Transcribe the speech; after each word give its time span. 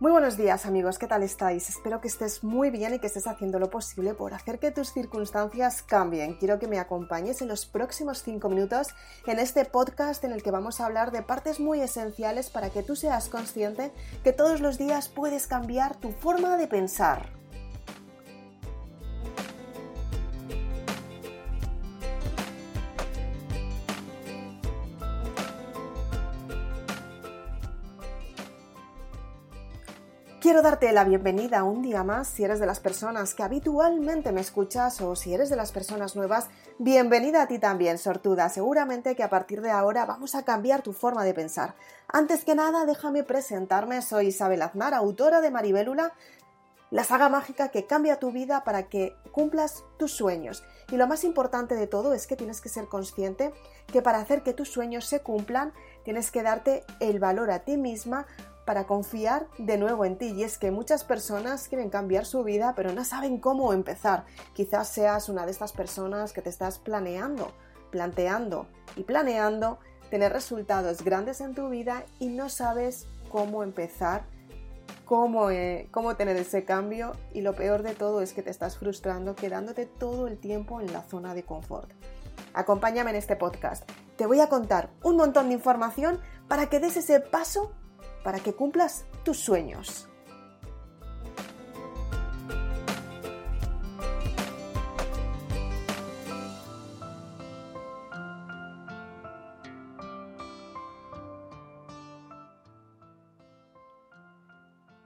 Muy 0.00 0.12
buenos 0.12 0.38
días 0.38 0.64
amigos, 0.64 0.98
¿qué 0.98 1.06
tal 1.06 1.22
estáis? 1.22 1.68
Espero 1.68 2.00
que 2.00 2.08
estés 2.08 2.42
muy 2.42 2.70
bien 2.70 2.94
y 2.94 3.00
que 3.00 3.06
estés 3.06 3.26
haciendo 3.26 3.58
lo 3.58 3.68
posible 3.68 4.14
por 4.14 4.32
hacer 4.32 4.58
que 4.58 4.70
tus 4.70 4.94
circunstancias 4.94 5.82
cambien. 5.82 6.38
Quiero 6.38 6.58
que 6.58 6.68
me 6.68 6.78
acompañes 6.78 7.42
en 7.42 7.48
los 7.48 7.66
próximos 7.66 8.22
5 8.22 8.48
minutos 8.48 8.94
en 9.26 9.38
este 9.38 9.66
podcast 9.66 10.24
en 10.24 10.32
el 10.32 10.42
que 10.42 10.50
vamos 10.50 10.80
a 10.80 10.86
hablar 10.86 11.10
de 11.10 11.20
partes 11.20 11.60
muy 11.60 11.82
esenciales 11.82 12.48
para 12.48 12.70
que 12.70 12.82
tú 12.82 12.96
seas 12.96 13.28
consciente 13.28 13.92
que 14.24 14.32
todos 14.32 14.62
los 14.62 14.78
días 14.78 15.10
puedes 15.10 15.46
cambiar 15.46 15.96
tu 15.96 16.12
forma 16.12 16.56
de 16.56 16.66
pensar. 16.66 17.39
Quiero 30.40 30.62
darte 30.62 30.90
la 30.92 31.04
bienvenida 31.04 31.64
un 31.64 31.82
día 31.82 32.02
más 32.02 32.26
si 32.26 32.44
eres 32.44 32.60
de 32.60 32.64
las 32.64 32.80
personas 32.80 33.34
que 33.34 33.42
habitualmente 33.42 34.32
me 34.32 34.40
escuchas 34.40 34.98
o 35.02 35.14
si 35.14 35.34
eres 35.34 35.50
de 35.50 35.56
las 35.56 35.70
personas 35.70 36.16
nuevas, 36.16 36.48
bienvenida 36.78 37.42
a 37.42 37.46
ti 37.46 37.58
también, 37.58 37.98
sortuda. 37.98 38.48
Seguramente 38.48 39.14
que 39.14 39.22
a 39.22 39.28
partir 39.28 39.60
de 39.60 39.70
ahora 39.70 40.06
vamos 40.06 40.34
a 40.34 40.46
cambiar 40.46 40.80
tu 40.80 40.94
forma 40.94 41.24
de 41.24 41.34
pensar. 41.34 41.74
Antes 42.08 42.46
que 42.46 42.54
nada, 42.54 42.86
déjame 42.86 43.22
presentarme. 43.22 44.00
Soy 44.00 44.28
Isabel 44.28 44.62
Aznar, 44.62 44.94
autora 44.94 45.42
de 45.42 45.50
Maribélula, 45.50 46.14
la 46.90 47.04
saga 47.04 47.28
mágica 47.28 47.68
que 47.68 47.84
cambia 47.84 48.18
tu 48.18 48.32
vida 48.32 48.64
para 48.64 48.88
que 48.88 49.14
cumplas 49.32 49.84
tus 49.98 50.12
sueños. 50.12 50.64
Y 50.90 50.96
lo 50.96 51.06
más 51.06 51.22
importante 51.22 51.74
de 51.74 51.86
todo 51.86 52.14
es 52.14 52.26
que 52.26 52.36
tienes 52.36 52.62
que 52.62 52.70
ser 52.70 52.86
consciente 52.86 53.52
que 53.92 54.00
para 54.00 54.18
hacer 54.18 54.42
que 54.42 54.54
tus 54.54 54.70
sueños 54.70 55.04
se 55.04 55.20
cumplan, 55.20 55.74
tienes 56.02 56.30
que 56.30 56.42
darte 56.42 56.82
el 56.98 57.20
valor 57.20 57.50
a 57.50 57.58
ti 57.58 57.76
misma 57.76 58.26
para 58.70 58.86
confiar 58.86 59.48
de 59.58 59.76
nuevo 59.78 60.04
en 60.04 60.16
ti. 60.16 60.26
Y 60.26 60.44
es 60.44 60.56
que 60.56 60.70
muchas 60.70 61.02
personas 61.02 61.66
quieren 61.66 61.90
cambiar 61.90 62.24
su 62.24 62.44
vida, 62.44 62.74
pero 62.76 62.92
no 62.92 63.04
saben 63.04 63.38
cómo 63.38 63.72
empezar. 63.72 64.26
Quizás 64.54 64.86
seas 64.86 65.28
una 65.28 65.44
de 65.44 65.50
estas 65.50 65.72
personas 65.72 66.32
que 66.32 66.40
te 66.40 66.50
estás 66.50 66.78
planeando, 66.78 67.50
planteando 67.90 68.68
y 68.94 69.02
planeando 69.02 69.80
tener 70.08 70.32
resultados 70.32 71.02
grandes 71.02 71.40
en 71.40 71.52
tu 71.52 71.68
vida 71.68 72.04
y 72.20 72.28
no 72.28 72.48
sabes 72.48 73.08
cómo 73.28 73.64
empezar, 73.64 74.22
cómo, 75.04 75.50
eh, 75.50 75.88
cómo 75.90 76.14
tener 76.14 76.36
ese 76.36 76.64
cambio 76.64 77.10
y 77.34 77.40
lo 77.40 77.56
peor 77.56 77.82
de 77.82 77.96
todo 77.96 78.22
es 78.22 78.32
que 78.32 78.44
te 78.44 78.50
estás 78.50 78.78
frustrando 78.78 79.34
quedándote 79.34 79.86
todo 79.86 80.28
el 80.28 80.38
tiempo 80.38 80.80
en 80.80 80.92
la 80.92 81.02
zona 81.02 81.34
de 81.34 81.42
confort. 81.42 81.90
Acompáñame 82.54 83.10
en 83.10 83.16
este 83.16 83.34
podcast. 83.34 83.82
Te 84.16 84.26
voy 84.26 84.38
a 84.38 84.48
contar 84.48 84.90
un 85.02 85.16
montón 85.16 85.48
de 85.48 85.54
información 85.54 86.20
para 86.46 86.68
que 86.68 86.78
des 86.78 86.96
ese 86.96 87.18
paso 87.18 87.72
para 88.22 88.40
que 88.40 88.54
cumplas 88.54 89.04
tus 89.24 89.38
sueños. 89.38 90.06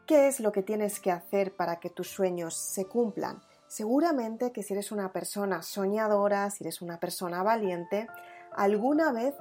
¿Qué 0.07 0.29
es 0.29 0.39
lo 0.39 0.53
que 0.53 0.63
tienes 0.63 1.01
que 1.01 1.11
hacer 1.11 1.57
para 1.57 1.81
que 1.81 1.89
tus 1.91 2.09
sueños 2.09 2.55
se 2.55 2.85
cumplan? 2.85 3.43
Seguramente 3.67 4.53
que 4.53 4.63
si 4.63 4.75
eres 4.75 4.93
una 4.93 5.13
persona 5.13 5.63
soñadora, 5.63 6.51
si 6.51 6.63
eres 6.63 6.83
una 6.83 7.01
persona 7.01 7.43
valiente, 7.43 8.07
alguna 8.53 9.13
vez 9.13 9.35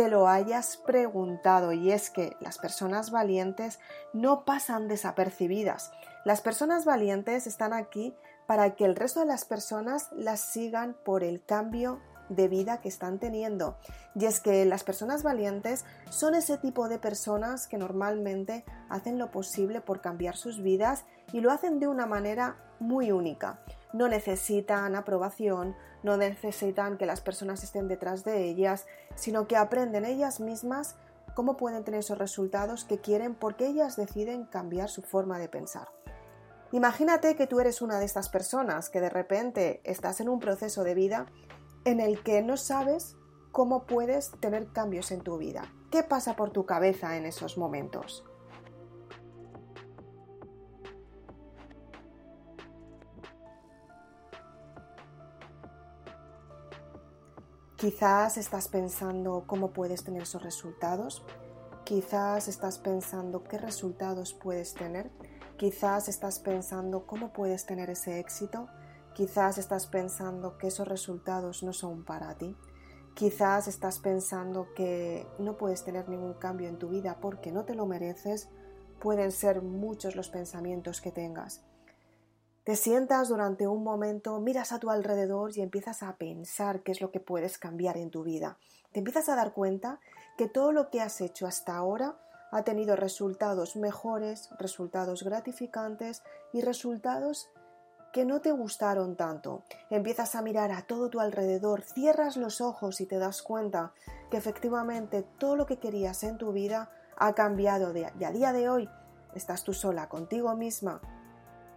te 0.00 0.08
lo 0.08 0.28
hayas 0.28 0.78
preguntado 0.78 1.72
y 1.72 1.92
es 1.92 2.08
que 2.08 2.34
las 2.40 2.56
personas 2.56 3.10
valientes 3.10 3.80
no 4.14 4.46
pasan 4.46 4.88
desapercibidas. 4.88 5.92
Las 6.24 6.40
personas 6.40 6.86
valientes 6.86 7.46
están 7.46 7.74
aquí 7.74 8.16
para 8.46 8.76
que 8.76 8.86
el 8.86 8.96
resto 8.96 9.20
de 9.20 9.26
las 9.26 9.44
personas 9.44 10.08
las 10.12 10.40
sigan 10.40 10.96
por 11.04 11.22
el 11.22 11.44
cambio 11.44 12.00
de 12.30 12.48
vida 12.48 12.80
que 12.80 12.88
están 12.88 13.18
teniendo. 13.18 13.76
Y 14.14 14.24
es 14.24 14.40
que 14.40 14.64
las 14.64 14.84
personas 14.84 15.22
valientes 15.22 15.84
son 16.08 16.34
ese 16.34 16.56
tipo 16.56 16.88
de 16.88 16.98
personas 16.98 17.66
que 17.66 17.76
normalmente 17.76 18.64
hacen 18.88 19.18
lo 19.18 19.30
posible 19.30 19.82
por 19.82 20.00
cambiar 20.00 20.36
sus 20.36 20.62
vidas 20.62 21.04
y 21.32 21.40
lo 21.40 21.50
hacen 21.50 21.78
de 21.78 21.88
una 21.88 22.06
manera 22.06 22.56
muy 22.78 23.12
única. 23.12 23.60
No 23.92 24.08
necesitan 24.08 24.94
aprobación, 24.94 25.76
no 26.02 26.16
necesitan 26.16 26.96
que 26.96 27.06
las 27.06 27.20
personas 27.20 27.62
estén 27.62 27.88
detrás 27.88 28.24
de 28.24 28.44
ellas, 28.44 28.86
sino 29.14 29.46
que 29.46 29.56
aprenden 29.56 30.04
ellas 30.04 30.40
mismas 30.40 30.96
cómo 31.34 31.56
pueden 31.56 31.84
tener 31.84 32.00
esos 32.00 32.18
resultados 32.18 32.84
que 32.84 33.00
quieren 33.00 33.34
porque 33.34 33.66
ellas 33.66 33.96
deciden 33.96 34.44
cambiar 34.46 34.88
su 34.88 35.02
forma 35.02 35.38
de 35.38 35.48
pensar. 35.48 35.88
Imagínate 36.72 37.34
que 37.34 37.48
tú 37.48 37.58
eres 37.58 37.82
una 37.82 37.98
de 37.98 38.04
estas 38.04 38.28
personas 38.28 38.90
que 38.90 39.00
de 39.00 39.10
repente 39.10 39.80
estás 39.82 40.20
en 40.20 40.28
un 40.28 40.38
proceso 40.38 40.84
de 40.84 40.94
vida 40.94 41.26
en 41.84 42.00
el 42.00 42.22
que 42.22 42.42
no 42.42 42.56
sabes 42.56 43.16
cómo 43.52 43.86
puedes 43.86 44.30
tener 44.40 44.68
cambios 44.72 45.10
en 45.10 45.20
tu 45.20 45.38
vida. 45.38 45.72
¿Qué 45.90 46.02
pasa 46.02 46.36
por 46.36 46.50
tu 46.50 46.66
cabeza 46.66 47.16
en 47.16 47.26
esos 47.26 47.58
momentos? 47.58 48.24
Quizás 57.76 58.36
estás 58.36 58.68
pensando 58.68 59.44
cómo 59.46 59.70
puedes 59.70 60.04
tener 60.04 60.24
esos 60.24 60.42
resultados. 60.42 61.24
Quizás 61.84 62.46
estás 62.46 62.76
pensando 62.78 63.42
qué 63.42 63.56
resultados 63.56 64.34
puedes 64.34 64.74
tener. 64.74 65.10
Quizás 65.56 66.08
estás 66.08 66.40
pensando 66.40 67.06
cómo 67.06 67.32
puedes 67.32 67.64
tener 67.64 67.88
ese 67.88 68.20
éxito. 68.20 68.68
Quizás 69.14 69.58
estás 69.58 69.86
pensando 69.86 70.56
que 70.56 70.68
esos 70.68 70.86
resultados 70.86 71.62
no 71.62 71.72
son 71.72 72.04
para 72.04 72.36
ti. 72.36 72.56
Quizás 73.14 73.68
estás 73.68 73.98
pensando 73.98 74.68
que 74.74 75.26
no 75.38 75.56
puedes 75.56 75.84
tener 75.84 76.08
ningún 76.08 76.34
cambio 76.34 76.68
en 76.68 76.78
tu 76.78 76.88
vida 76.88 77.18
porque 77.20 77.52
no 77.52 77.64
te 77.64 77.74
lo 77.74 77.86
mereces. 77.86 78.48
Pueden 79.00 79.32
ser 79.32 79.62
muchos 79.62 80.16
los 80.16 80.28
pensamientos 80.28 81.00
que 81.00 81.10
tengas. 81.10 81.64
Te 82.64 82.76
sientas 82.76 83.28
durante 83.28 83.66
un 83.66 83.82
momento, 83.82 84.38
miras 84.38 84.70
a 84.72 84.78
tu 84.78 84.90
alrededor 84.90 85.50
y 85.56 85.62
empiezas 85.62 86.02
a 86.02 86.16
pensar 86.16 86.82
qué 86.82 86.92
es 86.92 87.00
lo 87.00 87.10
que 87.10 87.18
puedes 87.18 87.58
cambiar 87.58 87.96
en 87.96 88.10
tu 88.10 88.22
vida. 88.22 88.58
Te 88.92 88.98
empiezas 89.00 89.28
a 89.28 89.34
dar 89.34 89.54
cuenta 89.54 89.98
que 90.36 90.46
todo 90.46 90.70
lo 90.70 90.90
que 90.90 91.00
has 91.00 91.20
hecho 91.20 91.46
hasta 91.46 91.76
ahora 91.76 92.20
ha 92.52 92.62
tenido 92.62 92.96
resultados 92.96 93.76
mejores, 93.76 94.50
resultados 94.58 95.22
gratificantes 95.22 96.22
y 96.52 96.60
resultados 96.60 97.48
que 98.12 98.24
no 98.24 98.40
te 98.40 98.52
gustaron 98.52 99.16
tanto. 99.16 99.62
Empiezas 99.88 100.34
a 100.34 100.42
mirar 100.42 100.72
a 100.72 100.82
todo 100.82 101.10
tu 101.10 101.20
alrededor, 101.20 101.82
cierras 101.82 102.36
los 102.36 102.60
ojos 102.60 103.00
y 103.00 103.06
te 103.06 103.18
das 103.18 103.42
cuenta 103.42 103.92
que 104.30 104.36
efectivamente 104.36 105.22
todo 105.38 105.56
lo 105.56 105.66
que 105.66 105.78
querías 105.78 106.22
en 106.24 106.38
tu 106.38 106.52
vida 106.52 106.90
ha 107.16 107.34
cambiado 107.34 107.92
de, 107.92 108.12
y 108.18 108.24
a 108.24 108.32
día 108.32 108.52
de 108.52 108.68
hoy 108.68 108.88
estás 109.34 109.62
tú 109.62 109.72
sola 109.72 110.08
contigo 110.08 110.54
misma 110.56 111.00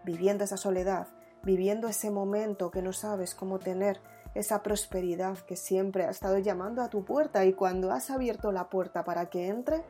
viviendo 0.03 0.43
esa 0.43 0.57
soledad, 0.57 1.07
viviendo 1.43 1.87
ese 1.87 2.11
momento 2.11 2.71
que 2.71 2.81
no 2.81 2.93
sabes 2.93 3.35
cómo 3.35 3.59
tener 3.59 4.01
esa 4.33 4.63
prosperidad 4.63 5.37
que 5.39 5.55
siempre 5.55 6.05
ha 6.05 6.09
estado 6.09 6.37
llamando 6.39 6.81
a 6.81 6.89
tu 6.89 7.05
puerta 7.05 7.45
y 7.45 7.53
cuando 7.53 7.91
has 7.91 8.09
abierto 8.09 8.51
la 8.51 8.69
puerta 8.69 9.03
para 9.03 9.29
que 9.29 9.47
entre, 9.47 9.83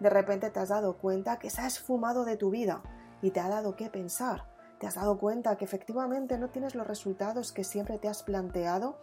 de 0.00 0.10
repente 0.10 0.50
te 0.50 0.58
has 0.58 0.70
dado 0.70 0.96
cuenta 0.96 1.38
que 1.38 1.50
se 1.50 1.60
ha 1.60 1.66
esfumado 1.66 2.24
de 2.24 2.36
tu 2.36 2.50
vida 2.50 2.82
y 3.20 3.30
te 3.30 3.40
ha 3.40 3.48
dado 3.48 3.76
que 3.76 3.90
pensar. 3.90 4.49
Te 4.80 4.86
has 4.86 4.94
dado 4.94 5.18
cuenta 5.18 5.56
que 5.58 5.66
efectivamente 5.66 6.38
no 6.38 6.48
tienes 6.48 6.74
los 6.74 6.86
resultados 6.86 7.52
que 7.52 7.64
siempre 7.64 7.98
te 7.98 8.08
has 8.08 8.22
planteado, 8.22 8.98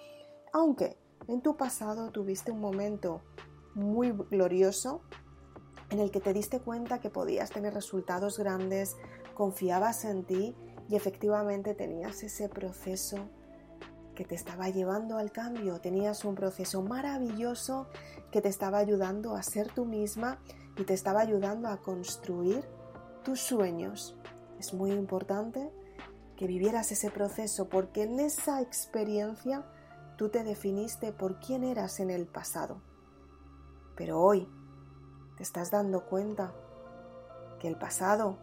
aunque 0.52 0.98
en 1.28 1.42
tu 1.42 1.56
pasado 1.56 2.10
tuviste 2.10 2.52
un 2.52 2.60
momento 2.60 3.22
muy 3.76 4.12
glorioso 4.12 5.04
en 5.92 6.00
el 6.00 6.10
que 6.10 6.20
te 6.20 6.34
diste 6.34 6.62
cuenta 6.62 7.00
que 7.00 7.12
podías 7.12 7.52
tener 7.52 7.76
resultados 7.76 8.40
grandes, 8.40 8.98
confiabas 9.36 10.04
en 10.04 10.26
ti 10.26 10.56
y 10.90 10.96
efectivamente 10.96 11.76
tenías 11.76 12.24
ese 12.24 12.50
proceso 12.50 13.30
que 14.16 14.26
te 14.26 14.34
estaba 14.34 14.70
llevando 14.70 15.20
al 15.20 15.32
cambio, 15.32 15.80
tenías 15.80 16.26
un 16.26 16.34
proceso 16.34 16.82
maravilloso 16.82 17.86
que 18.32 18.42
te 18.42 18.50
estaba 18.50 18.80
ayudando 18.80 19.36
a 19.36 19.44
ser 19.44 19.72
tú 19.72 19.86
misma 19.86 20.40
y 20.76 20.86
te 20.86 20.96
estaba 20.96 21.22
ayudando 21.22 21.68
a 21.68 21.78
construir 21.78 22.68
tus 23.24 23.42
sueños. 23.42 24.17
Es 24.60 24.74
muy 24.74 24.92
importante 24.92 25.72
que 26.36 26.48
vivieras 26.48 26.92
ese 26.92 27.10
proceso 27.12 27.70
porque 27.70 28.04
en 28.04 28.20
esa 28.20 28.62
experiencia 28.62 29.66
tú 30.18 30.30
te 30.30 30.44
definiste 30.44 31.12
por 31.12 31.40
quién 31.40 31.64
eras 31.64 32.00
en 32.00 32.10
el 32.10 32.28
pasado. 32.28 32.82
Pero 33.96 34.22
hoy 34.22 34.48
te 35.36 35.44
estás 35.44 35.72
dando 35.72 36.06
cuenta 36.06 36.54
que 37.60 37.68
el 37.68 37.78
pasado 37.78 38.38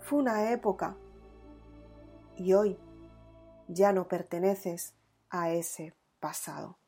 fue 0.00 0.18
una 0.18 0.52
época 0.52 0.96
y 2.36 2.52
hoy 2.54 2.78
ya 3.68 3.92
no 3.92 4.08
perteneces 4.08 4.94
a 5.28 5.50
ese 5.50 5.94
pasado. 6.20 6.78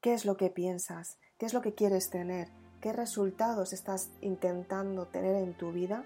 ¿Qué 0.00 0.14
es 0.14 0.24
lo 0.24 0.36
que 0.36 0.50
piensas? 0.50 1.18
¿Qué 1.38 1.46
es 1.46 1.54
lo 1.54 1.60
que 1.60 1.74
quieres 1.74 2.10
tener? 2.10 2.59
Qué 2.80 2.92
resultados 2.92 3.72
estás 3.72 4.10
intentando 4.20 5.06
tener 5.06 5.36
en 5.36 5.54
tu 5.54 5.72
vida, 5.72 6.04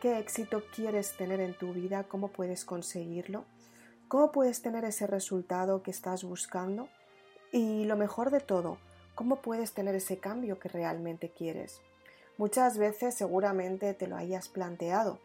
qué 0.00 0.18
éxito 0.18 0.62
quieres 0.74 1.16
tener 1.16 1.40
en 1.40 1.56
tu 1.56 1.72
vida, 1.72 2.04
cómo 2.04 2.28
puedes 2.28 2.64
conseguirlo, 2.64 3.44
cómo 4.08 4.32
puedes 4.32 4.62
tener 4.62 4.84
ese 4.84 5.06
resultado 5.06 5.82
que 5.82 5.90
estás 5.90 6.24
buscando 6.24 6.88
y 7.52 7.84
lo 7.84 7.96
mejor 7.96 8.30
de 8.30 8.40
todo, 8.40 8.78
cómo 9.14 9.36
puedes 9.36 9.72
tener 9.72 9.94
ese 9.94 10.18
cambio 10.18 10.58
que 10.58 10.68
realmente 10.68 11.30
quieres. 11.30 11.80
Muchas 12.36 12.78
veces 12.78 13.14
seguramente 13.14 13.94
te 13.94 14.08
lo 14.08 14.16
hayas 14.16 14.48
planteado. 14.48 15.20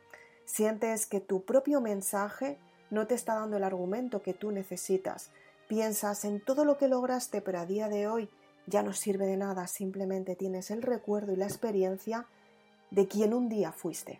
Sientes 0.45 1.07
que 1.07 1.19
tu 1.19 1.43
propio 1.43 1.81
mensaje 1.81 2.59
no 2.89 3.07
te 3.07 3.15
está 3.15 3.35
dando 3.35 3.57
el 3.57 3.63
argumento 3.63 4.21
que 4.21 4.33
tú 4.33 4.51
necesitas. 4.51 5.31
Piensas 5.67 6.25
en 6.25 6.43
todo 6.43 6.65
lo 6.65 6.77
que 6.77 6.87
lograste, 6.87 7.41
pero 7.41 7.59
a 7.59 7.65
día 7.65 7.89
de 7.89 8.07
hoy 8.07 8.29
ya 8.69 8.83
no 8.83 8.93
sirve 8.93 9.25
de 9.25 9.35
nada, 9.35 9.67
simplemente 9.67 10.35
tienes 10.35 10.71
el 10.71 10.81
recuerdo 10.81 11.33
y 11.33 11.35
la 11.35 11.45
experiencia 11.45 12.27
de 12.91 13.07
quien 13.07 13.33
un 13.33 13.49
día 13.49 13.71
fuiste. 13.71 14.19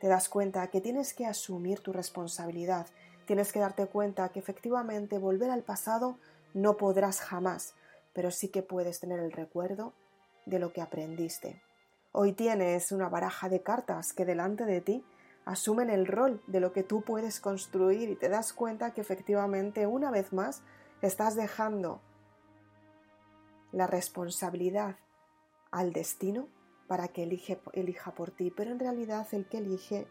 Te 0.00 0.08
das 0.08 0.28
cuenta 0.28 0.66
que 0.68 0.80
tienes 0.80 1.14
que 1.14 1.26
asumir 1.26 1.80
tu 1.80 1.92
responsabilidad, 1.92 2.86
tienes 3.26 3.52
que 3.52 3.60
darte 3.60 3.86
cuenta 3.86 4.28
que 4.28 4.40
efectivamente 4.40 5.18
volver 5.18 5.50
al 5.50 5.62
pasado 5.62 6.18
no 6.52 6.76
podrás 6.76 7.20
jamás, 7.20 7.74
pero 8.12 8.30
sí 8.30 8.48
que 8.48 8.62
puedes 8.62 9.00
tener 9.00 9.20
el 9.20 9.32
recuerdo 9.32 9.92
de 10.44 10.58
lo 10.58 10.72
que 10.72 10.82
aprendiste. 10.82 11.62
Hoy 12.12 12.32
tienes 12.32 12.92
una 12.92 13.08
baraja 13.08 13.48
de 13.48 13.62
cartas 13.62 14.12
que 14.12 14.24
delante 14.24 14.64
de 14.64 14.80
ti 14.80 15.04
asumen 15.44 15.90
el 15.90 16.06
rol 16.06 16.42
de 16.46 16.60
lo 16.60 16.72
que 16.72 16.82
tú 16.82 17.02
puedes 17.02 17.40
construir 17.40 18.10
y 18.10 18.16
te 18.16 18.28
das 18.28 18.52
cuenta 18.52 18.92
que 18.92 19.00
efectivamente 19.00 19.86
una 19.86 20.10
vez 20.10 20.32
más 20.32 20.62
estás 21.02 21.36
dejando 21.36 22.00
la 23.76 23.86
responsabilidad 23.86 24.96
al 25.70 25.92
destino 25.92 26.48
para 26.88 27.08
que 27.08 27.22
elija 27.22 28.14
por 28.14 28.30
ti, 28.30 28.50
pero 28.50 28.70
en 28.70 28.78
realidad 28.78 29.26
el 29.32 29.46
que 29.46 29.58
elige 29.58 30.06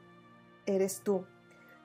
eres 0.68 1.02
tú. 1.02 1.26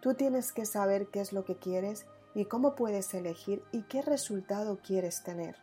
Tú 0.03 0.15
tienes 0.15 0.53
que 0.53 0.67
saber 0.67 1.07
qué 1.09 1.21
es 1.21 1.33
lo 1.33 1.47
que 1.47 1.57
quieres 1.57 2.05
y 2.35 2.45
cómo 2.45 2.75
puedes 2.75 3.15
elegir 3.15 3.63
y 3.73 3.83
qué 3.85 4.03
resultado 4.03 4.81
quieres 4.83 5.23
tener. 5.23 5.57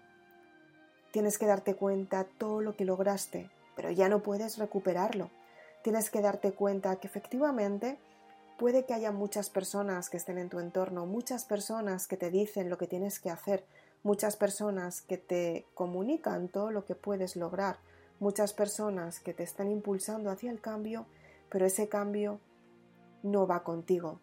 Tienes 1.11 1.37
que 1.37 1.45
darte 1.45 1.75
cuenta 1.75 2.25
todo 2.39 2.61
lo 2.61 2.75
que 2.75 2.85
lograste, 2.85 3.51
pero 3.75 3.91
ya 3.91 4.09
no 4.09 4.23
puedes 4.23 4.57
recuperarlo. 4.57 5.29
Tienes 5.83 6.09
que 6.09 6.21
darte 6.21 6.51
cuenta 6.51 6.95
que 6.95 7.05
efectivamente 7.05 7.99
puede 8.57 8.85
que 8.85 8.95
haya 8.95 9.11
muchas 9.11 9.51
personas 9.51 10.09
que 10.09 10.17
estén 10.17 10.39
en 10.39 10.49
tu 10.49 10.59
entorno, 10.59 11.05
muchas 11.05 11.45
personas 11.45 12.07
que 12.07 12.17
te 12.17 12.31
dicen 12.31 12.71
lo 12.71 12.79
que 12.79 12.87
tienes 12.87 13.19
que 13.19 13.29
hacer, 13.29 13.65
muchas 14.07 14.37
personas 14.37 15.01
que 15.01 15.17
te 15.17 15.65
comunican 15.73 16.47
todo 16.47 16.71
lo 16.71 16.85
que 16.85 16.95
puedes 16.95 17.35
lograr, 17.35 17.77
muchas 18.21 18.53
personas 18.53 19.19
que 19.19 19.33
te 19.33 19.43
están 19.43 19.69
impulsando 19.69 20.31
hacia 20.31 20.49
el 20.49 20.61
cambio, 20.61 21.05
pero 21.49 21.65
ese 21.65 21.89
cambio 21.89 22.39
no 23.21 23.47
va 23.47 23.65
contigo, 23.65 24.21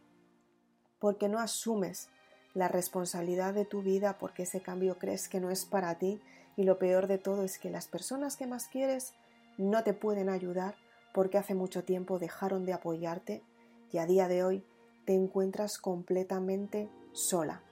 porque 1.00 1.28
no 1.28 1.38
asumes 1.38 2.08
la 2.54 2.68
responsabilidad 2.68 3.52
de 3.52 3.66
tu 3.66 3.82
vida, 3.82 4.16
porque 4.16 4.44
ese 4.44 4.62
cambio 4.62 4.98
crees 4.98 5.28
que 5.28 5.38
no 5.38 5.50
es 5.50 5.66
para 5.66 5.98
ti 5.98 6.18
y 6.56 6.62
lo 6.62 6.78
peor 6.78 7.06
de 7.06 7.18
todo 7.18 7.44
es 7.44 7.58
que 7.58 7.68
las 7.68 7.86
personas 7.86 8.38
que 8.38 8.46
más 8.46 8.68
quieres 8.68 9.12
no 9.58 9.84
te 9.84 9.92
pueden 9.92 10.30
ayudar 10.30 10.76
porque 11.12 11.36
hace 11.36 11.54
mucho 11.54 11.84
tiempo 11.84 12.18
dejaron 12.18 12.64
de 12.64 12.72
apoyarte 12.72 13.42
y 13.92 13.98
a 13.98 14.06
día 14.06 14.28
de 14.28 14.44
hoy 14.44 14.64
te 15.04 15.12
encuentras 15.12 15.76
completamente 15.76 16.88
sola. 17.12 17.62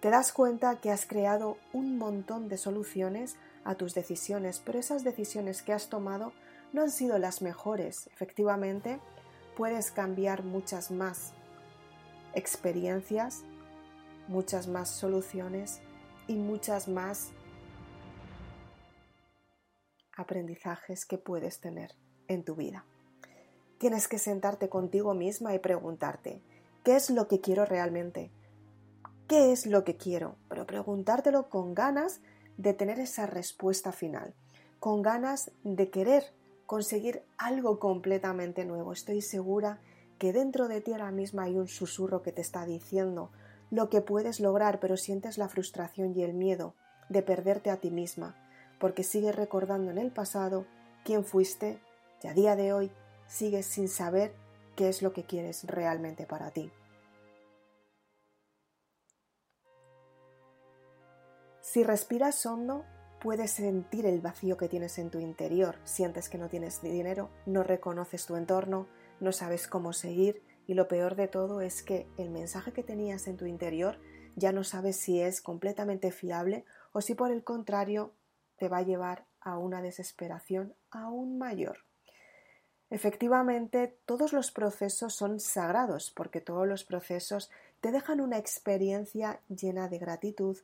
Te 0.00 0.10
das 0.10 0.32
cuenta 0.32 0.80
que 0.80 0.90
has 0.90 1.06
creado 1.06 1.56
un 1.72 1.96
montón 1.96 2.48
de 2.48 2.58
soluciones 2.58 3.36
a 3.64 3.76
tus 3.76 3.94
decisiones, 3.94 4.60
pero 4.64 4.78
esas 4.78 5.04
decisiones 5.04 5.62
que 5.62 5.72
has 5.72 5.88
tomado 5.88 6.32
no 6.72 6.82
han 6.82 6.90
sido 6.90 7.18
las 7.18 7.40
mejores. 7.40 8.08
Efectivamente, 8.12 9.00
puedes 9.56 9.90
cambiar 9.90 10.44
muchas 10.44 10.90
más 10.90 11.32
experiencias, 12.34 13.42
muchas 14.28 14.68
más 14.68 14.90
soluciones 14.90 15.80
y 16.26 16.34
muchas 16.36 16.88
más 16.88 17.30
aprendizajes 20.14 21.06
que 21.06 21.18
puedes 21.18 21.60
tener 21.60 21.94
en 22.28 22.44
tu 22.44 22.54
vida. 22.54 22.84
Tienes 23.78 24.08
que 24.08 24.18
sentarte 24.18 24.68
contigo 24.68 25.14
misma 25.14 25.54
y 25.54 25.58
preguntarte, 25.58 26.42
¿qué 26.84 26.96
es 26.96 27.10
lo 27.10 27.28
que 27.28 27.40
quiero 27.40 27.64
realmente? 27.64 28.30
¿Qué 29.28 29.50
es 29.50 29.66
lo 29.66 29.82
que 29.82 29.96
quiero? 29.96 30.36
Pero 30.48 30.66
preguntártelo 30.66 31.48
con 31.48 31.74
ganas 31.74 32.20
de 32.58 32.74
tener 32.74 33.00
esa 33.00 33.26
respuesta 33.26 33.90
final, 33.90 34.34
con 34.78 35.02
ganas 35.02 35.50
de 35.64 35.90
querer 35.90 36.32
conseguir 36.64 37.22
algo 37.36 37.80
completamente 37.80 38.64
nuevo. 38.64 38.92
Estoy 38.92 39.22
segura 39.22 39.80
que 40.18 40.32
dentro 40.32 40.68
de 40.68 40.80
ti 40.80 40.92
ahora 40.92 41.10
misma 41.10 41.44
hay 41.44 41.56
un 41.56 41.66
susurro 41.66 42.22
que 42.22 42.30
te 42.30 42.40
está 42.40 42.64
diciendo 42.66 43.32
lo 43.72 43.88
que 43.88 44.00
puedes 44.00 44.38
lograr, 44.38 44.78
pero 44.78 44.96
sientes 44.96 45.38
la 45.38 45.48
frustración 45.48 46.16
y 46.16 46.22
el 46.22 46.32
miedo 46.32 46.74
de 47.08 47.22
perderte 47.22 47.70
a 47.70 47.78
ti 47.78 47.90
misma, 47.90 48.36
porque 48.78 49.02
sigues 49.02 49.34
recordando 49.34 49.90
en 49.90 49.98
el 49.98 50.12
pasado 50.12 50.66
quién 51.04 51.24
fuiste 51.24 51.80
y 52.22 52.28
a 52.28 52.32
día 52.32 52.54
de 52.54 52.72
hoy 52.72 52.92
sigues 53.26 53.66
sin 53.66 53.88
saber 53.88 54.32
qué 54.76 54.88
es 54.88 55.02
lo 55.02 55.12
que 55.12 55.24
quieres 55.24 55.64
realmente 55.64 56.26
para 56.26 56.52
ti. 56.52 56.70
Si 61.76 61.84
respiras 61.84 62.46
hondo, 62.46 62.86
puedes 63.20 63.50
sentir 63.50 64.06
el 64.06 64.22
vacío 64.22 64.56
que 64.56 64.66
tienes 64.66 64.96
en 64.96 65.10
tu 65.10 65.18
interior. 65.18 65.76
Sientes 65.84 66.30
que 66.30 66.38
no 66.38 66.48
tienes 66.48 66.80
dinero, 66.80 67.28
no 67.44 67.62
reconoces 67.62 68.24
tu 68.24 68.34
entorno, 68.36 68.86
no 69.20 69.30
sabes 69.30 69.68
cómo 69.68 69.92
seguir 69.92 70.42
y 70.66 70.72
lo 70.72 70.88
peor 70.88 71.16
de 71.16 71.28
todo 71.28 71.60
es 71.60 71.82
que 71.82 72.08
el 72.16 72.30
mensaje 72.30 72.72
que 72.72 72.82
tenías 72.82 73.26
en 73.26 73.36
tu 73.36 73.44
interior 73.44 74.00
ya 74.36 74.52
no 74.52 74.64
sabes 74.64 74.96
si 74.96 75.20
es 75.20 75.42
completamente 75.42 76.12
fiable 76.12 76.64
o 76.92 77.02
si 77.02 77.14
por 77.14 77.30
el 77.30 77.44
contrario 77.44 78.14
te 78.56 78.70
va 78.70 78.78
a 78.78 78.82
llevar 78.82 79.26
a 79.42 79.58
una 79.58 79.82
desesperación 79.82 80.72
aún 80.90 81.36
mayor. 81.36 81.80
Efectivamente, 82.88 83.98
todos 84.06 84.32
los 84.32 84.50
procesos 84.50 85.14
son 85.14 85.40
sagrados 85.40 86.10
porque 86.10 86.40
todos 86.40 86.66
los 86.66 86.84
procesos 86.84 87.50
te 87.82 87.92
dejan 87.92 88.22
una 88.22 88.38
experiencia 88.38 89.42
llena 89.50 89.90
de 89.90 89.98
gratitud, 89.98 90.56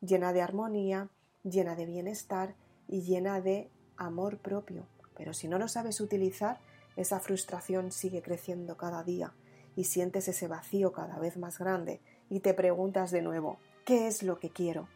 llena 0.00 0.32
de 0.32 0.42
armonía, 0.42 1.08
llena 1.44 1.74
de 1.76 1.86
bienestar 1.86 2.54
y 2.88 3.02
llena 3.02 3.40
de 3.40 3.70
amor 3.96 4.38
propio. 4.38 4.86
Pero 5.16 5.34
si 5.34 5.48
no 5.48 5.58
lo 5.58 5.68
sabes 5.68 6.00
utilizar, 6.00 6.58
esa 6.96 7.20
frustración 7.20 7.92
sigue 7.92 8.22
creciendo 8.22 8.76
cada 8.76 9.02
día 9.04 9.32
y 9.76 9.84
sientes 9.84 10.28
ese 10.28 10.48
vacío 10.48 10.92
cada 10.92 11.18
vez 11.18 11.36
más 11.36 11.58
grande 11.58 12.00
y 12.28 12.40
te 12.40 12.54
preguntas 12.54 13.10
de 13.10 13.22
nuevo, 13.22 13.58
¿qué 13.84 14.06
es 14.06 14.22
lo 14.22 14.38
que 14.38 14.50
quiero? 14.50 14.88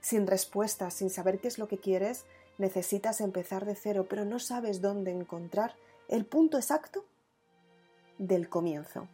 Sin 0.00 0.26
respuestas, 0.26 0.94
sin 0.94 1.10
saber 1.10 1.40
qué 1.40 1.48
es 1.48 1.58
lo 1.58 1.68
que 1.68 1.78
quieres, 1.78 2.24
necesitas 2.56 3.20
empezar 3.20 3.64
de 3.64 3.74
cero, 3.74 4.06
pero 4.08 4.24
no 4.24 4.38
sabes 4.38 4.80
dónde 4.80 5.10
encontrar 5.12 5.74
el 6.08 6.24
punto 6.24 6.56
exacto 6.56 7.04
del 8.18 8.48
comienzo. 8.48 9.08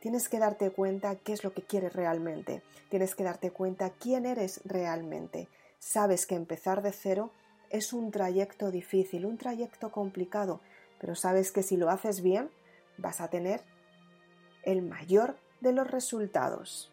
Tienes 0.00 0.28
que 0.28 0.38
darte 0.38 0.70
cuenta 0.70 1.14
qué 1.16 1.32
es 1.32 1.44
lo 1.44 1.52
que 1.52 1.62
quieres 1.62 1.92
realmente. 1.92 2.62
Tienes 2.88 3.14
que 3.14 3.24
darte 3.24 3.50
cuenta 3.50 3.90
quién 3.90 4.26
eres 4.26 4.60
realmente. 4.64 5.48
Sabes 5.78 6.26
que 6.26 6.34
empezar 6.34 6.82
de 6.82 6.92
cero 6.92 7.30
es 7.68 7.92
un 7.92 8.10
trayecto 8.10 8.70
difícil, 8.70 9.26
un 9.26 9.38
trayecto 9.38 9.92
complicado, 9.92 10.60
pero 10.98 11.14
sabes 11.14 11.52
que 11.52 11.62
si 11.62 11.76
lo 11.76 11.90
haces 11.90 12.22
bien 12.22 12.50
vas 12.98 13.20
a 13.20 13.28
tener 13.28 13.62
el 14.62 14.82
mayor 14.82 15.36
de 15.60 15.72
los 15.72 15.90
resultados. 15.90 16.90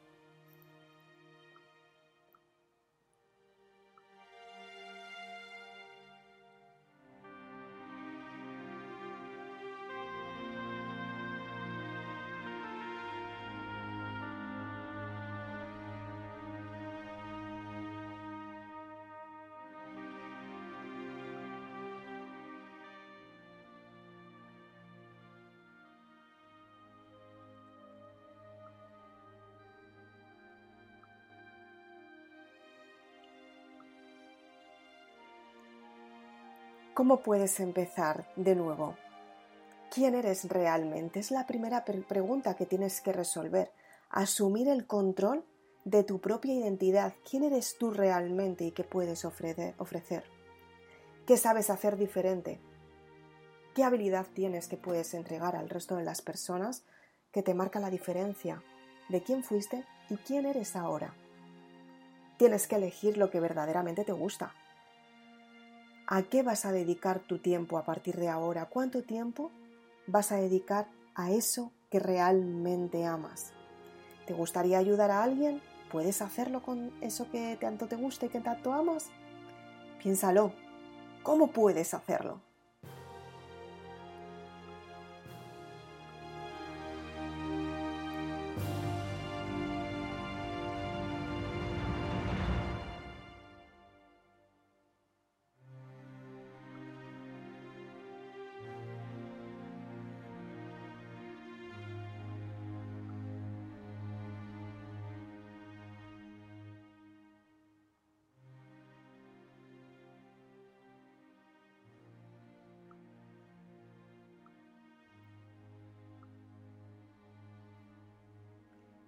¿Cómo 36.98 37.18
puedes 37.20 37.60
empezar 37.60 38.28
de 38.36 38.56
nuevo? 38.56 38.96
¿Quién 39.94 40.16
eres 40.16 40.46
realmente? 40.46 41.20
Es 41.20 41.30
la 41.30 41.46
primera 41.46 41.86
pregunta 41.86 42.56
que 42.56 42.66
tienes 42.66 43.02
que 43.02 43.14
resolver. 43.14 43.72
Asumir 44.10 44.68
el 44.68 44.88
control 44.88 45.46
de 45.86 46.04
tu 46.04 46.20
propia 46.20 46.56
identidad. 46.56 47.14
¿Quién 47.30 47.44
eres 47.44 47.78
tú 47.78 47.92
realmente 47.92 48.64
y 48.64 48.72
qué 48.72 48.84
puedes 48.84 49.26
ofrecer? 49.26 50.24
¿Qué 51.28 51.38
sabes 51.38 51.70
hacer 51.70 51.98
diferente? 51.98 52.60
¿Qué 53.76 53.84
habilidad 53.84 54.26
tienes 54.34 54.68
que 54.68 54.78
puedes 54.78 55.14
entregar 55.14 55.56
al 55.56 55.70
resto 55.70 55.98
de 55.98 56.04
las 56.04 56.24
personas 56.24 56.84
que 57.32 57.44
te 57.44 57.54
marca 57.54 57.80
la 57.80 57.92
diferencia 57.92 58.64
de 59.10 59.22
quién 59.22 59.44
fuiste 59.44 59.86
y 60.10 60.16
quién 60.16 60.48
eres 60.48 60.76
ahora? 60.76 61.14
Tienes 62.38 62.66
que 62.66 62.78
elegir 62.78 63.20
lo 63.20 63.30
que 63.30 63.40
verdaderamente 63.40 64.04
te 64.04 64.14
gusta. 64.14 64.56
¿A 66.10 66.24
qué 66.24 66.42
vas 66.42 66.64
a 66.64 66.72
dedicar 66.72 67.20
tu 67.20 67.40
tiempo 67.40 67.78
a 67.78 67.84
partir 67.84 68.16
de 68.16 68.30
ahora? 68.30 68.68
¿Cuánto 68.68 69.04
tiempo 69.04 69.52
vas 70.06 70.32
a 70.32 70.38
dedicar 70.38 70.88
a 71.16 71.32
eso 71.32 71.74
que 71.92 72.00
realmente 72.00 73.06
amas? 73.06 73.52
¿Te 74.26 74.34
gustaría 74.34 74.78
ayudar 74.78 75.12
a 75.12 75.22
alguien? 75.22 75.62
¿Puedes 75.92 76.22
hacerlo 76.22 76.64
con 76.64 76.94
eso 77.02 77.30
que 77.30 77.58
tanto 77.60 77.88
te 77.88 77.98
gusta 77.98 78.28
y 78.28 78.30
que 78.30 78.40
tanto 78.40 78.72
amas? 78.72 79.08
Piénsalo. 80.02 80.54
¿Cómo 81.24 81.48
puedes 81.48 81.94
hacerlo? 81.94 82.47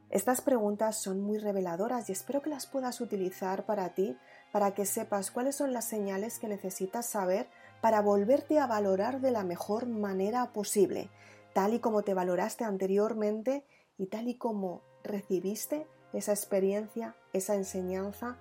Estas 0.09 0.41
preguntas 0.41 0.99
son 0.99 1.21
muy 1.21 1.37
reveladoras 1.37 2.09
y 2.09 2.13
espero 2.13 2.41
que 2.41 2.49
las 2.49 2.65
puedas 2.65 2.99
utilizar 2.99 3.65
para 3.65 3.89
ti, 3.93 4.17
para 4.51 4.73
que 4.73 4.85
sepas 4.85 5.29
cuáles 5.29 5.55
son 5.55 5.71
las 5.71 5.85
señales 5.85 6.39
que 6.39 6.47
necesitas 6.47 7.05
saber 7.05 7.47
para 7.79 8.01
volverte 8.01 8.59
a 8.59 8.65
valorar 8.65 9.21
de 9.21 9.29
la 9.29 9.43
mejor 9.43 9.85
manera 9.85 10.51
posible, 10.51 11.09
tal 11.53 11.75
y 11.75 11.79
como 11.79 12.01
te 12.01 12.15
valoraste 12.15 12.63
anteriormente 12.63 13.63
y 13.97 14.07
tal 14.07 14.27
y 14.27 14.35
como 14.35 14.81
recibiste 15.03 15.87
esa 16.11 16.31
experiencia, 16.31 17.15
esa 17.31 17.53
enseñanza 17.53 18.37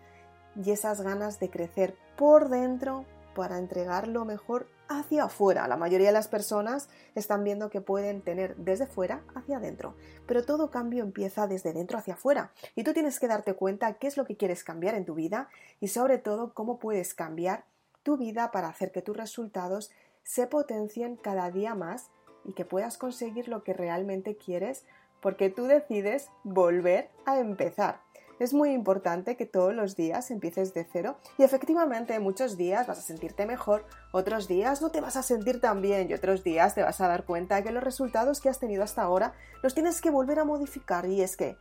y 0.56 0.70
esas 0.70 1.02
ganas 1.02 1.38
de 1.38 1.50
crecer 1.50 1.96
por 2.16 2.48
dentro 2.48 3.04
para 3.34 3.58
entregar 3.58 4.08
lo 4.08 4.24
mejor 4.24 4.68
hacia 4.88 5.24
afuera. 5.24 5.68
La 5.68 5.76
mayoría 5.76 6.08
de 6.08 6.12
las 6.12 6.28
personas 6.28 6.88
están 7.14 7.44
viendo 7.44 7.70
que 7.70 7.80
pueden 7.80 8.22
tener 8.22 8.56
desde 8.56 8.86
fuera 8.86 9.22
hacia 9.34 9.58
adentro, 9.58 9.94
pero 10.26 10.44
todo 10.44 10.70
cambio 10.70 11.02
empieza 11.02 11.46
desde 11.46 11.72
dentro 11.72 11.98
hacia 11.98 12.14
afuera 12.14 12.52
y 12.74 12.84
tú 12.84 12.92
tienes 12.92 13.20
que 13.20 13.28
darte 13.28 13.54
cuenta 13.54 13.94
qué 13.94 14.06
es 14.06 14.16
lo 14.16 14.24
que 14.24 14.36
quieres 14.36 14.64
cambiar 14.64 14.94
en 14.94 15.04
tu 15.04 15.14
vida 15.14 15.48
y 15.80 15.88
sobre 15.88 16.18
todo 16.18 16.54
cómo 16.54 16.78
puedes 16.78 17.14
cambiar 17.14 17.64
tu 18.02 18.16
vida 18.16 18.50
para 18.50 18.68
hacer 18.68 18.92
que 18.92 19.02
tus 19.02 19.16
resultados 19.16 19.90
se 20.22 20.46
potencien 20.46 21.16
cada 21.16 21.50
día 21.50 21.74
más 21.74 22.10
y 22.44 22.54
que 22.54 22.64
puedas 22.64 22.98
conseguir 22.98 23.48
lo 23.48 23.62
que 23.62 23.74
realmente 23.74 24.36
quieres 24.36 24.84
porque 25.20 25.50
tú 25.50 25.64
decides 25.66 26.30
volver 26.44 27.10
a 27.26 27.38
empezar. 27.38 28.07
Es 28.38 28.54
muy 28.54 28.70
importante 28.70 29.36
que 29.36 29.46
todos 29.46 29.74
los 29.74 29.96
días 29.96 30.30
empieces 30.30 30.72
de 30.72 30.86
cero 30.90 31.16
y 31.38 31.42
efectivamente 31.42 32.18
muchos 32.20 32.56
días 32.56 32.86
vas 32.86 32.98
a 32.98 33.02
sentirte 33.02 33.46
mejor, 33.46 33.84
otros 34.12 34.46
días 34.46 34.80
no 34.80 34.90
te 34.90 35.00
vas 35.00 35.16
a 35.16 35.24
sentir 35.24 35.60
tan 35.60 35.82
bien 35.82 36.08
y 36.08 36.14
otros 36.14 36.44
días 36.44 36.74
te 36.74 36.82
vas 36.82 37.00
a 37.00 37.08
dar 37.08 37.24
cuenta 37.24 37.62
que 37.62 37.72
los 37.72 37.82
resultados 37.82 38.40
que 38.40 38.48
has 38.48 38.60
tenido 38.60 38.84
hasta 38.84 39.02
ahora 39.02 39.32
los 39.62 39.74
tienes 39.74 40.00
que 40.00 40.10
volver 40.10 40.38
a 40.38 40.44
modificar. 40.44 41.06
Y 41.06 41.22
es 41.22 41.36
que 41.36 41.56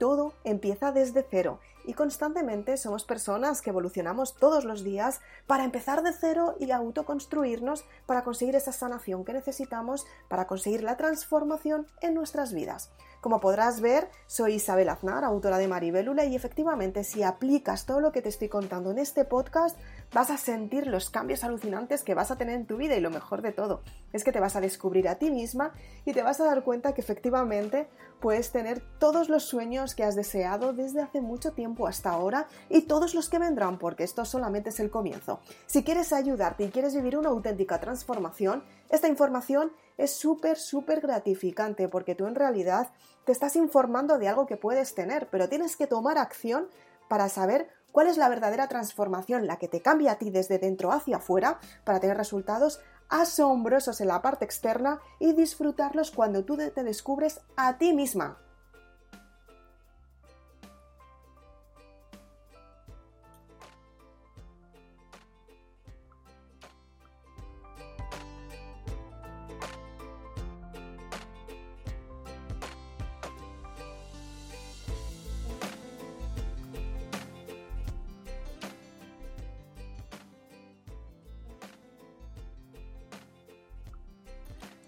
todo 0.00 0.32
empieza 0.44 0.92
desde 0.92 1.22
cero 1.30 1.60
y 1.84 1.92
constantemente 1.92 2.76
somos 2.78 3.04
personas 3.04 3.60
que 3.60 3.70
evolucionamos 3.70 4.34
todos 4.34 4.64
los 4.64 4.82
días 4.82 5.20
para 5.46 5.64
empezar 5.64 6.02
de 6.02 6.12
cero 6.12 6.56
y 6.58 6.70
autoconstruirnos 6.70 7.84
para 8.06 8.24
conseguir 8.24 8.56
esa 8.56 8.72
sanación 8.72 9.24
que 9.24 9.34
necesitamos 9.34 10.06
para 10.28 10.46
conseguir 10.46 10.82
la 10.82 10.96
transformación 10.96 11.86
en 12.00 12.14
nuestras 12.14 12.52
vidas. 12.52 12.90
Como 13.20 13.40
podrás 13.40 13.82
ver, 13.82 14.08
soy 14.26 14.54
Isabel 14.54 14.88
Aznar, 14.88 15.24
autora 15.24 15.58
de 15.58 15.68
Maribelula, 15.68 16.24
y 16.24 16.34
efectivamente 16.34 17.04
si 17.04 17.22
aplicas 17.22 17.84
todo 17.84 18.00
lo 18.00 18.12
que 18.12 18.22
te 18.22 18.30
estoy 18.30 18.48
contando 18.48 18.90
en 18.90 18.98
este 18.98 19.26
podcast, 19.26 19.76
vas 20.12 20.30
a 20.30 20.36
sentir 20.36 20.86
los 20.86 21.10
cambios 21.10 21.44
alucinantes 21.44 22.02
que 22.02 22.14
vas 22.14 22.30
a 22.30 22.36
tener 22.36 22.56
en 22.56 22.66
tu 22.66 22.76
vida 22.76 22.96
y 22.96 23.00
lo 23.00 23.10
mejor 23.10 23.42
de 23.42 23.52
todo 23.52 23.82
es 24.12 24.24
que 24.24 24.32
te 24.32 24.40
vas 24.40 24.56
a 24.56 24.60
descubrir 24.60 25.08
a 25.08 25.16
ti 25.16 25.30
misma 25.30 25.72
y 26.04 26.12
te 26.12 26.22
vas 26.22 26.40
a 26.40 26.44
dar 26.44 26.64
cuenta 26.64 26.94
que 26.94 27.00
efectivamente 27.00 27.88
puedes 28.20 28.50
tener 28.50 28.82
todos 28.98 29.28
los 29.28 29.44
sueños 29.44 29.94
que 29.94 30.04
has 30.04 30.16
deseado 30.16 30.72
desde 30.72 31.00
hace 31.00 31.20
mucho 31.20 31.52
tiempo 31.52 31.86
hasta 31.86 32.10
ahora 32.10 32.48
y 32.68 32.82
todos 32.82 33.14
los 33.14 33.28
que 33.28 33.38
vendrán 33.38 33.78
porque 33.78 34.04
esto 34.04 34.24
solamente 34.24 34.70
es 34.70 34.80
el 34.80 34.90
comienzo. 34.90 35.40
Si 35.66 35.84
quieres 35.84 36.12
ayudarte 36.12 36.64
y 36.64 36.70
quieres 36.70 36.94
vivir 36.94 37.16
una 37.16 37.30
auténtica 37.30 37.78
transformación, 37.80 38.64
esta 38.88 39.08
información 39.08 39.72
es 39.96 40.12
súper, 40.12 40.58
súper 40.58 41.00
gratificante 41.00 41.88
porque 41.88 42.14
tú 42.14 42.26
en 42.26 42.34
realidad 42.34 42.90
te 43.24 43.32
estás 43.32 43.54
informando 43.56 44.18
de 44.18 44.28
algo 44.28 44.46
que 44.46 44.56
puedes 44.56 44.94
tener, 44.94 45.28
pero 45.30 45.48
tienes 45.48 45.76
que 45.76 45.86
tomar 45.86 46.18
acción 46.18 46.68
para 47.08 47.28
saber 47.28 47.68
cuál 47.92 48.06
es 48.06 48.16
la 48.16 48.28
verdadera 48.28 48.68
transformación, 48.68 49.46
la 49.46 49.56
que 49.56 49.68
te 49.68 49.80
cambia 49.80 50.12
a 50.12 50.18
ti 50.18 50.30
desde 50.30 50.58
dentro 50.58 50.92
hacia 50.92 51.16
afuera 51.16 51.58
para 51.84 52.00
tener 52.00 52.16
resultados 52.16 52.80
asombrosos 53.08 54.00
en 54.00 54.08
la 54.08 54.22
parte 54.22 54.44
externa 54.44 55.00
y 55.18 55.32
disfrutarlos 55.32 56.10
cuando 56.10 56.44
tú 56.44 56.56
te 56.56 56.84
descubres 56.84 57.40
a 57.56 57.78
ti 57.78 57.92
misma. 57.92 58.38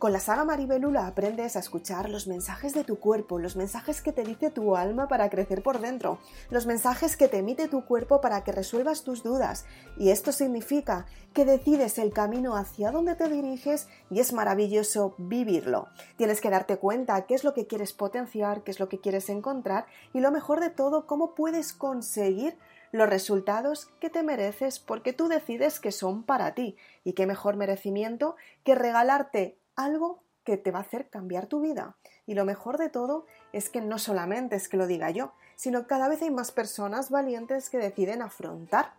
Con 0.02 0.12
la 0.12 0.18
saga 0.18 0.44
Maribelula 0.44 1.06
aprendes 1.06 1.54
a 1.54 1.60
escuchar 1.60 2.10
los 2.10 2.26
mensajes 2.26 2.74
de 2.74 2.82
tu 2.82 2.98
cuerpo, 2.98 3.38
los 3.38 3.54
mensajes 3.54 4.02
que 4.02 4.10
te 4.10 4.24
dice 4.24 4.50
tu 4.50 4.74
alma 4.74 5.06
para 5.06 5.30
crecer 5.30 5.62
por 5.62 5.78
dentro, 5.78 6.18
los 6.50 6.66
mensajes 6.66 7.16
que 7.16 7.28
te 7.28 7.38
emite 7.38 7.68
tu 7.68 7.84
cuerpo 7.84 8.20
para 8.20 8.42
que 8.42 8.50
resuelvas 8.50 9.04
tus 9.04 9.22
dudas. 9.22 9.64
Y 9.96 10.10
esto 10.10 10.32
significa 10.32 11.06
que 11.32 11.44
decides 11.44 11.98
el 11.98 12.12
camino 12.12 12.56
hacia 12.56 12.90
donde 12.90 13.14
te 13.14 13.28
diriges 13.28 13.86
y 14.10 14.18
es 14.18 14.32
maravilloso 14.32 15.14
vivirlo. 15.18 15.86
Tienes 16.16 16.40
que 16.40 16.50
darte 16.50 16.78
cuenta 16.78 17.24
qué 17.26 17.34
es 17.34 17.44
lo 17.44 17.54
que 17.54 17.68
quieres 17.68 17.92
potenciar, 17.92 18.64
qué 18.64 18.72
es 18.72 18.80
lo 18.80 18.88
que 18.88 18.98
quieres 18.98 19.28
encontrar 19.28 19.86
y 20.12 20.18
lo 20.18 20.32
mejor 20.32 20.58
de 20.58 20.70
todo, 20.70 21.06
cómo 21.06 21.36
puedes 21.36 21.72
conseguir 21.72 22.58
los 22.90 23.08
resultados 23.08 23.86
que 24.00 24.10
te 24.10 24.24
mereces 24.24 24.80
porque 24.80 25.12
tú 25.12 25.28
decides 25.28 25.78
que 25.78 25.92
son 25.92 26.24
para 26.24 26.54
ti. 26.54 26.76
Y 27.04 27.12
qué 27.12 27.24
mejor 27.24 27.54
merecimiento 27.54 28.34
que 28.64 28.74
regalarte 28.74 29.61
algo 29.76 30.22
que 30.44 30.56
te 30.56 30.70
va 30.70 30.80
a 30.80 30.82
hacer 30.82 31.08
cambiar 31.08 31.46
tu 31.46 31.60
vida. 31.60 31.96
Y 32.26 32.34
lo 32.34 32.44
mejor 32.44 32.78
de 32.78 32.88
todo 32.88 33.26
es 33.52 33.68
que 33.68 33.80
no 33.80 33.98
solamente 33.98 34.56
es 34.56 34.68
que 34.68 34.76
lo 34.76 34.86
diga 34.86 35.10
yo, 35.10 35.32
sino 35.56 35.82
que 35.82 35.88
cada 35.88 36.08
vez 36.08 36.22
hay 36.22 36.30
más 36.30 36.50
personas 36.50 37.10
valientes 37.10 37.70
que 37.70 37.78
deciden 37.78 38.22
afrontar 38.22 38.94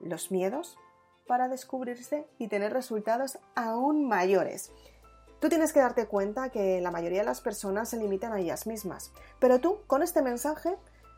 los 0.00 0.30
miedos 0.30 0.78
para 1.26 1.48
descubrirse 1.48 2.26
y 2.38 2.48
tener 2.48 2.72
resultados 2.72 3.38
aún 3.54 4.06
mayores. 4.06 4.70
Tú 5.40 5.48
tienes 5.48 5.72
que 5.72 5.80
darte 5.80 6.06
cuenta 6.06 6.50
que 6.50 6.80
la 6.80 6.90
mayoría 6.90 7.20
de 7.20 7.26
las 7.26 7.40
personas 7.40 7.88
se 7.88 7.96
limitan 7.96 8.32
a 8.32 8.40
ellas 8.40 8.66
mismas, 8.66 9.12
pero 9.38 9.60
tú 9.60 9.80
con 9.86 10.02
este 10.02 10.22
mensaje 10.22 10.76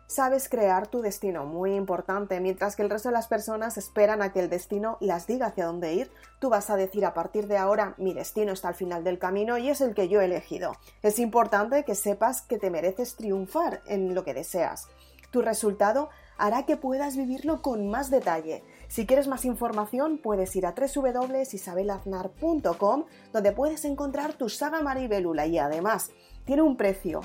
Sabes 0.09 0.49
crear 0.49 0.87
tu 0.87 1.03
destino, 1.03 1.47
muy 1.47 1.75
importante. 1.75 2.39
Mientras 2.41 2.77
que 2.77 2.83
el 2.83 2.91
resto 2.91 3.09
de 3.09 3.15
las 3.15 3.27
personas 3.27 3.77
esperan 3.77 4.23
a 4.23 4.33
que 4.33 4.39
el 4.39 4.49
destino 4.49 4.99
las 5.01 5.27
diga 5.27 5.47
hacia 5.47 5.67
dónde 5.67 5.95
ir, 5.95 6.13
tú 6.39 6.49
vas 6.49 6.71
a 6.71 6.77
decir 6.77 7.05
a 7.05 7.13
partir 7.13 7.49
de 7.49 7.57
ahora 7.57 7.97
mi 7.99 8.15
destino 8.15 8.53
está 8.53 8.69
al 8.69 8.77
final 8.77 9.03
del 9.03 9.19
camino 9.19 9.59
y 9.59 9.69
es 9.69 9.81
el 9.81 9.95
que 9.95 10.09
yo 10.09 10.21
he 10.21 10.27
elegido. 10.27 10.77
Es 11.03 11.19
importante 11.19 11.83
que 11.83 11.97
sepas 11.97 12.43
que 12.43 12.59
te 12.59 12.71
mereces 12.71 13.17
triunfar 13.17 13.83
en 13.87 14.15
lo 14.15 14.23
que 14.23 14.33
deseas. 14.33 14.87
Tu 15.33 15.43
resultado 15.43 16.09
hará 16.39 16.67
que 16.67 16.77
puedas 16.77 17.17
vivirlo 17.17 17.61
con 17.61 17.89
más 17.89 18.09
detalle. 18.09 18.63
Si 18.87 19.07
quieres 19.07 19.27
más 19.27 19.45
información, 19.45 20.19
puedes 20.19 20.55
ir 20.55 20.67
a 20.67 20.75
www.isabelaznar.com 20.77 23.07
donde 23.33 23.51
puedes 23.51 23.85
encontrar 23.85 24.35
tu 24.35 24.49
saga 24.49 24.83
Maribelula 24.83 25.47
y 25.47 25.59
además 25.59 26.13
tiene 26.45 26.63
un 26.63 26.77
precio 26.77 27.23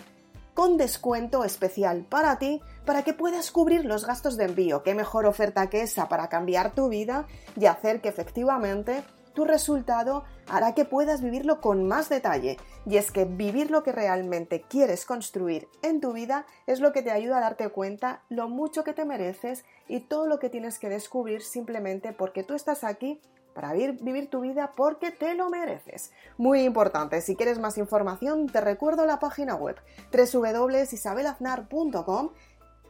con 0.53 0.77
descuento 0.77 1.43
especial 1.43 2.05
para 2.09 2.37
ti 2.39 2.61
para 2.85 3.03
que 3.03 3.13
puedas 3.13 3.51
cubrir 3.51 3.85
los 3.85 4.05
gastos 4.05 4.37
de 4.37 4.45
envío. 4.45 4.83
¿Qué 4.83 4.93
mejor 4.95 5.25
oferta 5.25 5.69
que 5.69 5.81
esa 5.81 6.09
para 6.09 6.29
cambiar 6.29 6.73
tu 6.73 6.89
vida 6.89 7.27
y 7.55 7.65
hacer 7.65 8.01
que 8.01 8.09
efectivamente 8.09 9.03
tu 9.33 9.45
resultado 9.45 10.23
hará 10.47 10.73
que 10.73 10.85
puedas 10.85 11.21
vivirlo 11.21 11.61
con 11.61 11.87
más 11.87 12.09
detalle. 12.09 12.57
Y 12.85 12.97
es 12.97 13.11
que 13.11 13.25
vivir 13.25 13.71
lo 13.71 13.83
que 13.83 13.91
realmente 13.91 14.61
quieres 14.67 15.05
construir 15.05 15.67
en 15.81 16.01
tu 16.01 16.13
vida 16.13 16.45
es 16.67 16.79
lo 16.79 16.91
que 16.91 17.01
te 17.01 17.11
ayuda 17.11 17.37
a 17.37 17.41
darte 17.41 17.69
cuenta 17.69 18.23
lo 18.29 18.49
mucho 18.49 18.83
que 18.83 18.93
te 18.93 19.05
mereces 19.05 19.63
y 19.87 20.01
todo 20.01 20.27
lo 20.27 20.39
que 20.39 20.49
tienes 20.49 20.79
que 20.79 20.89
descubrir 20.89 21.41
simplemente 21.41 22.13
porque 22.13 22.43
tú 22.43 22.53
estás 22.53 22.83
aquí 22.83 23.21
para 23.53 23.73
vivir, 23.73 24.29
tu 24.29 24.41
vida 24.41 24.71
porque 24.75 25.11
te 25.11 25.35
lo 25.35 25.49
mereces. 25.49 26.11
Muy 26.37 26.63
importante, 26.63 27.21
si 27.21 27.35
quieres 27.35 27.59
más 27.59 27.77
información, 27.77 28.47
te 28.47 28.61
recuerdo 28.61 29.05
la 29.05 29.19
página 29.19 29.53
web 29.55 29.75
www.isabelaznar.com 30.11 32.29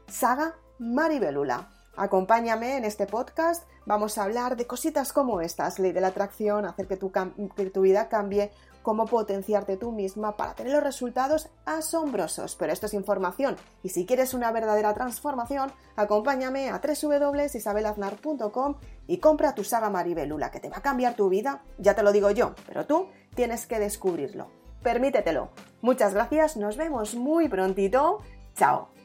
saga 0.08 0.56
Maribelula. 0.80 1.70
Acompáñame 1.96 2.78
en 2.78 2.86
este 2.86 3.06
podcast, 3.06 3.68
vamos 3.86 4.18
a 4.18 4.24
hablar 4.24 4.56
de 4.56 4.66
cositas 4.66 5.12
como 5.12 5.42
estas, 5.42 5.78
ley 5.78 5.92
de 5.92 6.00
la 6.02 6.08
atracción, 6.08 6.66
hacer 6.66 6.88
que 6.88 6.98
tu, 6.98 7.12
que 7.12 7.70
tu 7.70 7.82
vida 7.82 8.08
cambie, 8.08 8.52
cómo 8.82 9.06
potenciarte 9.06 9.78
tú 9.78 9.92
misma 9.92 10.38
para 10.38 10.56
tener 10.56 10.74
los 10.74 10.84
resultados 10.84 11.50
asombrosos. 11.66 12.56
Pero 12.56 12.74
esto 12.74 12.86
es 12.86 12.94
información 12.94 13.56
y 13.84 13.90
si 13.90 14.06
quieres 14.06 14.34
una 14.34 14.52
verdadera 14.52 14.94
transformación, 14.94 15.72
acompáñame 15.96 16.70
a 16.70 16.80
www.isabelaznar.com 16.82 18.76
y 19.08 19.18
compra 19.18 19.56
tu 19.56 19.64
saga 19.64 19.90
Maribelula, 19.90 20.52
que 20.52 20.60
te 20.60 20.70
va 20.70 20.78
a 20.78 20.82
cambiar 20.82 21.16
tu 21.16 21.30
vida, 21.30 21.64
ya 21.78 21.96
te 21.96 22.04
lo 22.04 22.12
digo 22.12 22.32
yo, 22.32 22.54
pero 22.68 22.86
tú 22.86 23.08
tienes 23.36 23.66
que 23.66 23.80
descubrirlo. 23.80 24.48
Permítetelo. 24.84 25.50
Muchas 25.82 26.14
gracias, 26.14 26.58
nos 26.58 26.78
vemos 26.78 27.16
muy 27.16 27.48
prontito. 27.50 28.20
Chao. 28.56 29.01